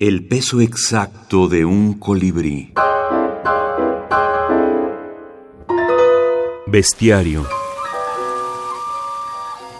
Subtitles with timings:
[0.00, 2.72] El peso exacto de un colibrí.
[6.66, 7.46] Bestiario.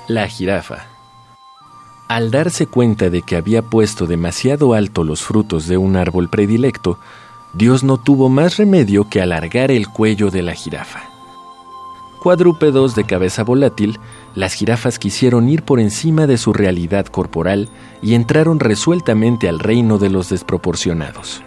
[0.08, 0.88] La jirafa.
[2.06, 6.98] Al darse cuenta de que había puesto demasiado alto los frutos de un árbol predilecto,
[7.54, 11.19] Dios no tuvo más remedio que alargar el cuello de la jirafa.
[12.20, 13.98] Cuadrúpedos de cabeza volátil,
[14.34, 17.70] las jirafas quisieron ir por encima de su realidad corporal
[18.02, 21.42] y entraron resueltamente al reino de los desproporcionados.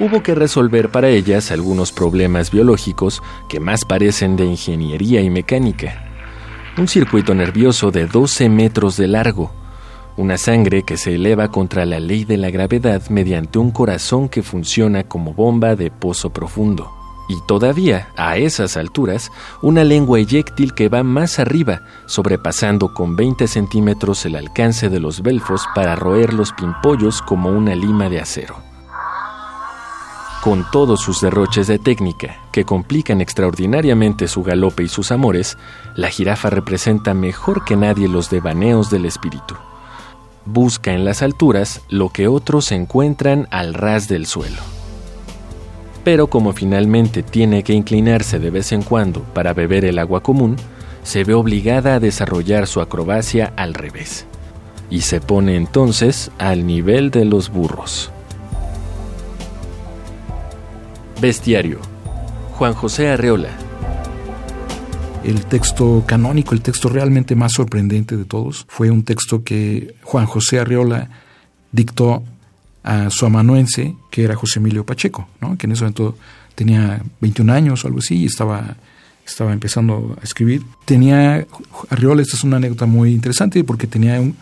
[0.00, 6.04] Hubo que resolver para ellas algunos problemas biológicos que más parecen de ingeniería y mecánica.
[6.76, 9.52] Un circuito nervioso de 12 metros de largo,
[10.16, 14.42] una sangre que se eleva contra la ley de la gravedad mediante un corazón que
[14.42, 20.88] funciona como bomba de pozo profundo y todavía, a esas alturas, una lengua eyéctil que
[20.88, 26.52] va más arriba, sobrepasando con 20 centímetros el alcance de los belfos para roer los
[26.52, 28.56] pimpollos como una lima de acero.
[30.42, 35.56] Con todos sus derroches de técnica, que complican extraordinariamente su galope y sus amores,
[35.96, 39.54] la jirafa representa mejor que nadie los devaneos del espíritu.
[40.44, 44.73] Busca en las alturas lo que otros encuentran al ras del suelo
[46.04, 50.56] pero como finalmente tiene que inclinarse de vez en cuando para beber el agua común,
[51.02, 54.26] se ve obligada a desarrollar su acrobacia al revés,
[54.90, 58.10] y se pone entonces al nivel de los burros.
[61.20, 61.78] Bestiario.
[62.52, 63.50] Juan José Arreola.
[65.24, 70.26] El texto canónico, el texto realmente más sorprendente de todos, fue un texto que Juan
[70.26, 71.08] José Arreola
[71.72, 72.22] dictó
[72.84, 75.56] a su amanuense, que era José Emilio Pacheco, ¿no?
[75.56, 76.16] que en ese momento
[76.54, 78.76] tenía 21 años o algo así y estaba,
[79.26, 80.62] estaba empezando a escribir.
[80.84, 81.46] Tenía,
[81.88, 84.36] Arriola, esta es una anécdota muy interesante porque tenía un,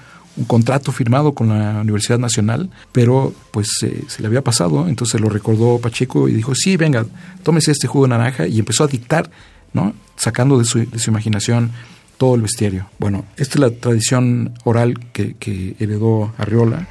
[0.46, 5.78] contrato firmado con la Universidad Nacional, pero pues se le había pasado, entonces lo recordó
[5.78, 7.04] Pacheco y dijo, sí, venga,
[7.42, 9.30] tómese este jugo de naranja y empezó a dictar,
[9.74, 9.92] ¿no?
[10.16, 11.70] sacando de su, de su imaginación
[12.16, 12.86] todo el bestiario.
[12.98, 16.88] Bueno, esta es la tradición oral que, que heredó Arriola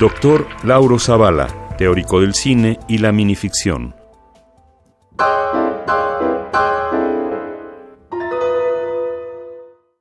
[0.00, 1.46] Doctor Lauro Zavala,
[1.78, 3.94] teórico del cine y la minificción.